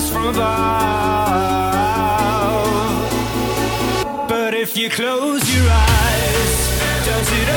[0.00, 1.88] eyes from above.
[4.28, 6.68] But if you close your eyes,
[7.06, 7.49] does it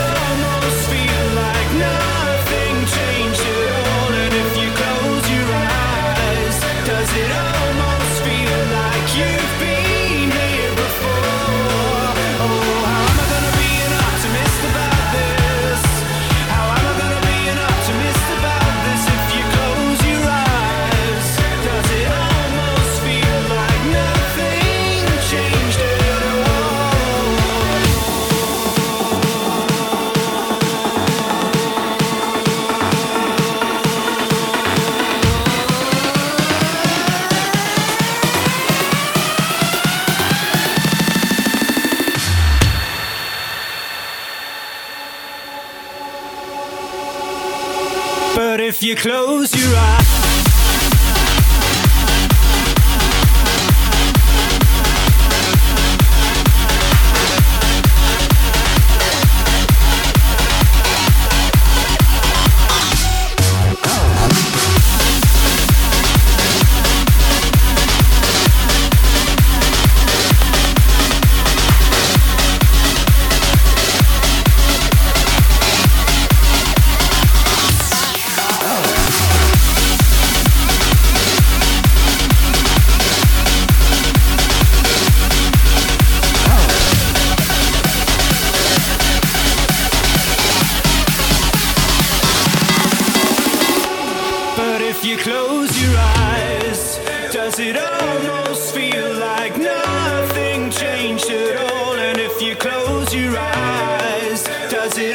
[48.84, 50.23] you close your eyes.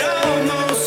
[0.09, 0.78] almost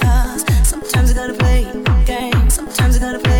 [0.00, 1.64] cause sometimes I gotta play
[2.04, 3.39] games, sometimes I gotta play.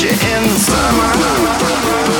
[0.00, 2.19] You in the summer.